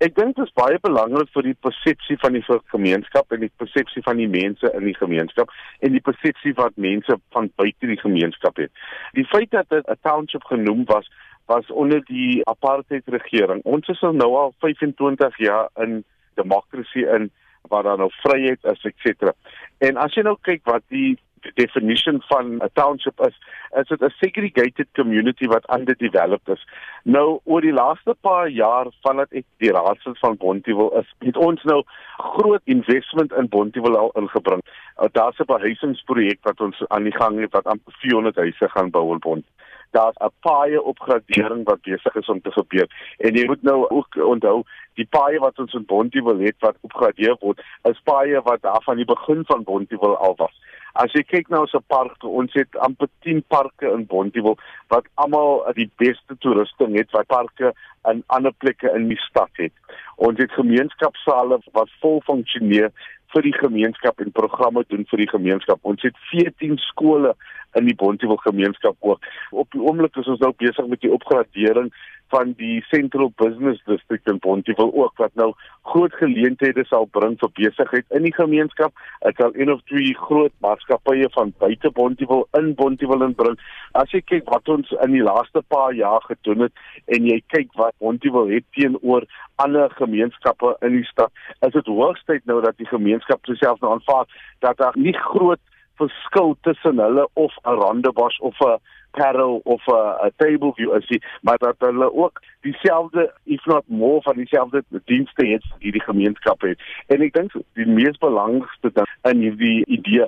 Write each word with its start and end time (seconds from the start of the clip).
Ek 0.00 0.14
dink 0.16 0.32
dit 0.36 0.46
is 0.46 0.52
baie 0.56 0.78
belangrik 0.80 1.28
vir 1.34 1.44
die 1.44 1.58
persepsie 1.60 2.14
van 2.22 2.32
die 2.32 2.44
gemeenskap 2.72 3.34
en 3.36 3.42
die 3.44 3.50
persepsie 3.60 4.00
van 4.06 4.16
die 4.16 4.28
mense 4.32 4.70
in 4.78 4.86
die 4.88 4.94
gemeenskap 4.96 5.52
en 5.84 5.92
die 5.92 6.00
persepsie 6.00 6.54
wat 6.56 6.78
mense 6.80 7.18
van 7.36 7.50
buite 7.60 7.90
die 7.90 7.98
gemeenskap 8.00 8.56
het. 8.62 8.72
Die 9.18 9.26
feit 9.28 9.50
dat 9.52 9.68
dit 9.68 9.84
'n 9.84 10.00
township 10.00 10.44
genoem 10.48 10.86
was 10.88 11.10
was 11.52 11.68
onder 11.70 12.00
die 12.06 12.40
apartheid 12.48 13.02
regering. 13.06 13.60
Ons 13.64 13.88
is 13.88 14.00
nou 14.00 14.30
al 14.36 14.54
25 14.58 15.38
jaar 15.38 15.68
in 15.76 16.04
demokrasie 16.34 17.06
in 17.06 17.30
waar 17.68 17.82
daar 17.82 17.98
nou 17.98 18.10
vryheid 18.22 18.64
is, 18.64 18.84
etc. 18.84 19.34
En 19.78 19.96
as 19.96 20.14
jy 20.14 20.22
nou 20.22 20.36
kyk 20.40 20.64
wat 20.64 20.82
die 20.88 21.18
definition 21.54 22.22
van 22.28 22.56
'n 22.56 22.70
township 22.72 23.20
is, 23.20 23.36
is 23.80 23.88
dit 23.88 24.00
'n 24.00 24.14
segregated 24.20 24.88
community 24.92 25.46
wat 25.46 25.70
underdeveloped 25.76 26.48
is. 26.48 26.66
Nou 27.02 27.40
oor 27.44 27.60
die 27.60 27.72
laaste 27.72 28.14
paar 28.20 28.48
jaar 28.48 28.86
vandat 29.00 29.32
ek 29.32 29.44
die 29.58 29.72
raadslid 29.72 30.18
van 30.18 30.36
Bontewil 30.36 30.98
is, 30.98 31.14
het 31.18 31.36
ons 31.36 31.62
nou 31.62 31.82
groot 32.16 32.62
investment 32.64 33.32
in 33.32 33.48
Bontewil 33.48 33.96
al 33.96 34.12
ingebring. 34.14 34.62
Uh, 34.98 35.08
Daar's 35.12 35.38
'n 35.38 35.44
behuisingsprojek 35.44 36.38
wat 36.42 36.60
ons 36.60 36.82
aan 36.88 37.02
die 37.02 37.16
gang 37.16 37.40
het 37.40 37.52
wat 37.52 37.66
amper 37.66 37.92
400 37.92 38.36
huise 38.36 38.68
gaan 38.68 38.90
bou 38.90 39.12
in 39.12 39.18
Bont 39.18 39.46
daar's 39.90 40.16
'n 40.16 40.32
paaie 40.40 40.82
opgradering 40.82 41.64
wat 41.64 41.80
besig 41.80 42.14
is 42.14 42.28
om 42.28 42.40
te 42.40 42.52
gebeur. 42.52 43.14
En 43.18 43.34
jy 43.34 43.46
moet 43.46 43.62
nou 43.62 43.88
ook 43.88 44.14
onthou, 44.14 44.62
die 45.00 45.08
paaie 45.16 45.40
wat 45.42 45.58
ons 45.62 45.74
in 45.76 45.86
Bontewil 45.88 46.42
het 46.44 46.58
wat 46.64 46.78
opgradeer 46.86 47.38
word, 47.40 47.60
is 47.88 48.00
paaie 48.08 48.40
wat 48.46 48.62
daar 48.66 48.82
van 48.86 49.00
die 49.00 49.08
begin 49.08 49.44
van 49.48 49.64
Bontewil 49.68 50.16
al 50.16 50.36
was. 50.40 50.56
As 50.98 51.12
jy 51.14 51.22
kyk 51.22 51.50
na 51.50 51.62
ons 51.62 51.74
parke, 51.86 52.26
ons 52.26 52.52
het 52.58 52.76
amper 52.82 53.08
10 53.26 53.44
parke 53.52 53.86
in 53.86 54.06
Bontewil 54.10 54.58
wat 54.90 55.06
almal 55.22 55.62
die 55.76 55.88
beste 56.02 56.34
toerusting 56.42 56.96
het 56.98 57.12
wat 57.14 57.30
parke 57.30 57.72
in 58.10 58.24
ander 58.34 58.52
plekke 58.58 58.90
in 58.96 59.06
die 59.12 59.20
stad 59.28 59.50
het. 59.62 59.72
Ons 60.16 60.42
het 60.42 60.52
gemeenskapsale 60.58 61.60
wat 61.76 61.94
vol 62.02 62.20
funksioneer 62.26 62.90
vir 63.30 63.46
die 63.46 63.54
gemeenskap 63.54 64.20
en 64.20 64.34
programme 64.34 64.82
doen 64.90 65.06
vir 65.10 65.22
die 65.22 65.30
gemeenskap. 65.30 65.78
Ons 65.86 66.02
het 66.02 66.16
14 66.32 66.78
skole 66.88 67.36
in 67.78 67.86
die 67.86 67.94
Bontewil 67.94 68.40
gemeenskap 68.42 68.96
ook. 69.06 69.22
Op 69.50 69.70
die 69.70 69.82
oomblik 69.82 70.16
is 70.18 70.30
ons 70.32 70.42
nou 70.42 70.50
besig 70.58 70.88
met 70.90 71.02
die 71.04 71.12
opgradering 71.14 71.92
van 72.30 72.54
die 72.58 72.80
Central 72.88 73.32
Business 73.36 73.82
District 73.86 74.28
in 74.30 74.38
Bontewil 74.38 74.92
ook 74.94 75.16
wat 75.16 75.34
nou 75.34 75.50
groot 75.90 76.14
geleenthede 76.14 76.84
sal 76.86 77.08
bring 77.16 77.36
vir 77.40 77.50
besigheid 77.58 78.16
in 78.16 78.26
die 78.28 78.34
gemeenskap. 78.34 78.94
Dit 79.24 79.40
sal 79.42 79.54
een 79.54 79.72
of 79.72 79.82
twee 79.90 80.14
groot 80.18 80.54
maatskappye 80.64 81.30
van 81.36 81.52
buite 81.58 81.90
Bontewil 81.96 82.46
in 82.58 82.74
Bontewil 82.78 83.26
inbring. 83.26 83.58
As 83.98 84.12
jy 84.14 84.22
kyk 84.32 84.50
wat 84.52 84.68
ons 84.70 84.92
in 85.02 85.16
die 85.16 85.24
laaste 85.26 85.62
paar 85.74 85.94
jaar 85.98 86.22
gedoen 86.28 86.68
het 86.68 86.84
en 87.16 87.26
jy 87.26 87.40
kyk 87.54 87.74
wat 87.80 87.96
Bontewil 87.98 88.52
het 88.54 88.68
teenoor 88.78 89.26
ander 89.60 89.90
gemeenskappe 89.98 90.76
in 90.86 91.00
die 91.00 91.08
stad, 91.08 91.32
is 91.66 91.74
dit 91.74 91.90
hoogstyd 91.90 92.46
nou 92.48 92.60
dat 92.64 92.78
die 92.78 92.88
gemeenskap 92.88 93.44
self 93.60 93.80
nou 93.82 93.96
aanvaar 93.96 94.30
dat 94.64 94.78
daar 94.78 94.96
nie 94.96 95.16
groot 95.16 95.60
verskil 96.00 96.56
tussen 96.66 96.98
hulle 97.04 97.28
of 97.32 97.52
'n 97.64 97.78
rondebosch 97.82 98.38
of 98.40 98.56
'n 98.60 98.78
paddle 99.10 99.60
of 99.64 99.82
'n 99.88 100.32
table 100.36 100.72
view 100.76 100.92
as 100.94 101.08
jy 101.08 101.18
maar 101.42 101.58
dat 101.58 101.76
hulle 101.78 102.12
ook 102.12 102.40
dieselfde 102.60 103.32
if 103.44 103.64
not 103.66 103.84
more 103.86 104.22
van 104.22 104.36
dieselfde 104.36 104.84
dienste 105.04 105.46
het 105.46 105.64
die 105.78 105.92
die 105.92 106.06
gemeenskap 106.10 106.60
het. 106.60 106.78
En 107.06 107.20
ek 107.20 107.32
dink 107.32 107.52
die 107.74 107.86
mees 107.86 108.18
belangrikste 108.18 108.90
ding 108.92 109.08
in 109.32 109.40
hierdie 109.46 109.84
idee 109.86 110.26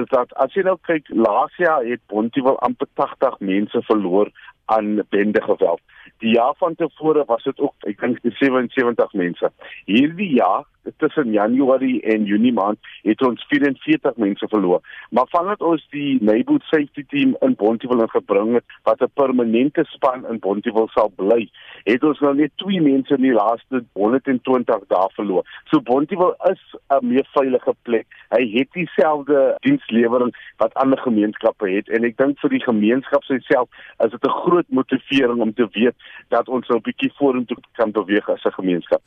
is 0.00 0.06
dat 0.14 0.34
as 0.34 0.54
jy 0.54 0.62
nou 0.62 0.76
kyk 0.82 1.08
laas 1.08 1.56
jaar 1.56 1.84
het 1.84 2.00
Bontewil 2.06 2.58
amper 2.58 2.88
80 2.94 3.38
mense 3.38 3.82
verloor 3.82 4.30
aan 4.64 5.02
bende 5.08 5.42
geweld 5.42 5.80
die 6.18 6.34
jaar 6.34 6.54
van 6.58 6.74
tevore 6.74 7.24
was 7.26 7.42
dit 7.42 7.60
ook 7.60 7.74
ek 7.90 8.00
dink 8.00 8.18
77 8.22 9.12
mense 9.12 9.52
hierdie 9.86 10.32
jaar 10.34 10.64
tussen 10.96 11.32
Januarie 11.32 12.00
en 12.02 12.24
Junie 12.24 12.52
maand 12.52 12.78
het 13.02 13.22
ons 13.22 13.44
44 13.48 14.16
mense 14.16 14.48
verloor. 14.48 14.80
Maar 15.10 15.26
vandat 15.28 15.60
ons 15.60 15.86
die 15.90 16.18
neighborhood 16.20 16.64
safety 16.68 17.04
team 17.08 17.36
in 17.40 17.54
Bontewil 17.60 18.02
ingebring 18.04 18.54
het 18.54 18.64
wat 18.88 19.02
'n 19.02 19.10
permanente 19.14 19.84
span 19.84 20.26
in 20.26 20.38
Bontewil 20.38 20.88
sal 20.88 21.12
bly, 21.16 21.48
het 21.84 22.04
ons 22.04 22.20
nou 22.20 22.34
net 22.34 22.52
twee 22.56 22.80
mense 22.80 23.14
in 23.14 23.22
die 23.22 23.32
laaste 23.32 23.84
120 23.92 24.86
dae 24.88 25.08
verloor. 25.12 25.44
So 25.70 25.80
Bontewil 25.80 26.34
is 26.50 26.62
'n 26.88 27.06
meer 27.06 27.28
veilige 27.32 27.74
plek. 27.82 28.06
Hy 28.28 28.50
het 28.58 28.72
dieselfde 28.72 29.56
dienslewering 29.60 30.34
wat 30.56 30.74
ander 30.74 30.98
gemeenskappe 30.98 31.70
het 31.70 31.88
en 31.88 32.04
ek 32.04 32.16
dink 32.16 32.38
vir 32.38 32.50
die 32.50 32.64
gemeenskap 32.64 33.22
self 33.24 33.68
is 34.04 34.10
dit 34.10 34.24
'n 34.24 34.40
groot 34.44 34.68
motivering 34.68 35.40
om 35.40 35.54
te 35.54 35.68
weet 35.72 35.94
dat 36.28 36.48
ons 36.48 36.68
nou 36.68 36.78
'n 36.78 36.82
bietjie 36.82 37.12
vorentoe 37.18 37.56
kan 37.72 37.92
beweeg 37.92 38.28
as 38.28 38.44
'n 38.44 38.52
gemeenskap. 38.52 39.02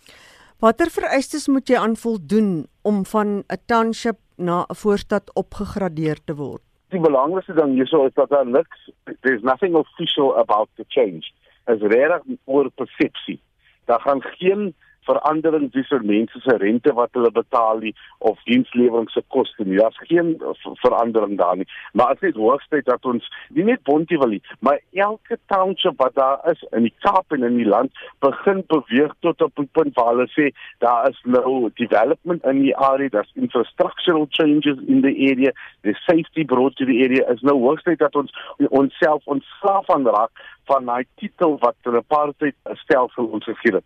Watter 0.59 0.90
vereistes 0.90 1.48
moet 1.48 1.68
jy 1.68 1.76
aan 1.76 1.96
voldoen 1.96 2.68
om 2.81 3.06
van 3.06 3.44
'n 3.48 3.62
township 3.66 4.18
na 4.38 4.66
'n 4.70 4.76
voorstad 4.76 5.34
opgegradeer 5.34 6.18
te 6.26 6.36
word? 6.36 6.62
Die 6.90 7.00
belangrikste 7.00 7.54
ding 7.54 7.74
hierso 7.74 8.06
is 8.06 8.14
dat 8.14 8.30
daar 8.30 8.46
niks 8.46 8.92
there's 9.22 9.42
nothing 9.42 9.76
official 9.76 10.38
about 10.38 10.70
the 10.76 10.86
change. 10.88 11.31
As 11.66 11.80
regtig 11.80 12.38
oor 12.46 12.70
persepsie. 12.70 13.42
Daar 13.86 14.02
gaan 14.02 14.22
geen 14.22 14.75
verandering 15.08 15.72
dis 15.72 15.88
vir 15.91 16.03
mense 16.03 16.40
se 16.44 16.58
rente 16.58 16.94
wat 16.94 17.14
hulle 17.18 17.31
betaal 17.31 17.80
nie 17.84 17.94
of 18.19 18.40
dienslewering 18.50 19.09
se 19.12 19.24
koste 19.36 19.66
nie. 19.66 19.78
Daar's 19.78 20.00
geen 20.09 20.36
verandering 20.81 21.38
daar 21.38 21.58
nie. 21.58 21.68
Maar 21.94 22.14
as 22.16 22.19
dit 22.19 22.36
hoogstyd 22.36 22.86
dat 22.86 23.06
ons 23.06 23.28
nie 23.50 23.63
net 23.63 23.84
Bontewil 23.84 24.36
nie, 24.38 24.42
maar 24.59 24.80
elke 24.94 25.38
township 25.47 25.97
wat 25.97 26.16
daar 26.16 26.40
is 26.52 26.63
in 26.72 26.88
die 26.88 26.94
Kaap 27.06 27.31
en 27.36 27.44
in 27.44 27.58
die 27.58 27.68
land 27.68 27.92
begin 28.24 28.63
beweeg 28.68 29.13
tot 29.19 29.42
op 29.42 29.59
'n 29.59 29.69
punt 29.72 29.96
waar 29.96 30.13
hulle 30.13 30.28
sê 30.38 30.52
daar 30.80 31.09
is 31.09 31.19
nou 31.24 31.69
development 31.75 32.44
in 32.44 32.62
die 32.62 32.78
area, 32.78 33.09
daar's 33.09 33.31
infrastructural 33.36 34.28
changes 34.30 34.78
in 34.88 35.02
the 35.02 35.13
area, 35.31 35.52
the 35.81 35.94
safety 36.08 36.44
brought 36.44 36.75
to 36.75 36.86
the 36.86 37.00
area 37.03 37.28
is 37.34 37.42
nou 37.42 37.59
hoogstyd 37.59 38.00
dat 38.00 38.16
ons 38.16 38.31
onsself 38.69 39.22
ontslaaf 39.25 39.86
van 39.86 40.08
raak 40.08 40.31
van 40.66 40.86
daai 40.86 41.06
titel 41.16 41.58
wat 41.59 41.75
'n 41.84 41.96
apartheid 41.96 42.56
stelsel 42.84 43.25
ons 43.25 43.44
gegee 43.44 43.74
het. 43.74 43.84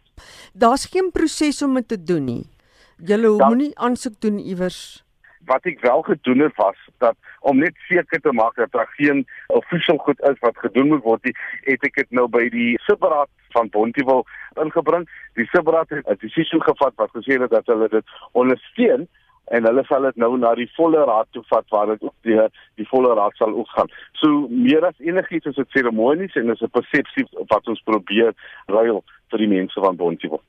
Daar's 0.53 0.85
geen 0.85 1.06
proses 1.12 1.62
om 1.62 1.73
dit 1.73 1.88
te 1.88 2.03
doen 2.03 2.25
nie. 2.25 2.45
Julle 2.97 3.29
moenie 3.38 3.73
aansoek 3.79 4.22
doen 4.22 4.40
iewers. 4.40 5.03
Wat 5.45 5.66
ek 5.69 5.79
wel 5.81 6.01
gedoen 6.01 6.40
het 6.40 6.56
was 6.56 6.79
dat 6.97 7.16
om 7.40 7.59
net 7.62 7.75
seker 7.88 8.19
te 8.22 8.34
maak 8.34 8.56
dat 8.56 8.72
daar 8.72 8.90
geen 8.97 9.25
official 9.47 9.97
goed 9.97 10.22
is 10.29 10.40
wat 10.40 10.57
gedoen 10.57 10.88
moet 10.88 11.03
word, 11.03 11.29
het 11.68 11.84
ek 11.84 11.95
dit 12.01 12.09
nou 12.12 12.28
by 12.28 12.50
die 12.50 12.73
subraad 12.88 13.29
van 13.56 13.69
Bontewil 13.69 14.25
ingebring. 14.63 15.06
Die 15.40 15.47
subraad 15.53 15.90
het 15.90 16.09
'n 16.09 16.18
besluit 16.19 16.63
gevat 16.63 16.94
wat 16.95 17.16
gesê 17.16 17.39
het 17.39 17.50
dat 17.50 17.66
hulle 17.66 17.88
dit 17.89 18.06
ondersteun 18.31 19.07
en 19.56 19.63
hulle 19.63 19.84
sal 19.88 20.01
dit 20.01 20.16
nou 20.16 20.38
na 20.38 20.53
die 20.56 20.69
volle 20.75 21.03
raad 21.07 21.28
toe 21.31 21.44
vat 21.51 21.69
waar 21.69 21.88
dit 21.94 22.03
ook 22.03 22.16
die 22.28 22.39
die 22.75 22.88
volle 22.88 23.13
raad 23.16 23.35
sal 23.35 23.53
ook 23.56 23.69
gaan. 23.69 23.89
So 24.12 24.47
meer 24.50 24.85
as 24.85 25.00
enigiets 25.00 25.45
is 25.45 25.56
dit 25.56 25.69
seremonies 25.69 26.35
en 26.35 26.50
is 26.50 26.62
'n 26.62 26.75
persepsie 26.79 27.25
wat 27.47 27.68
ons 27.68 27.81
probeer 27.81 28.34
ruil 28.66 29.03
vir 29.29 29.39
die 29.39 29.47
mense 29.47 29.79
van 29.79 29.95
Bontewil. 29.95 30.41